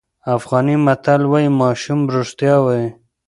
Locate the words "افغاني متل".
0.35-1.21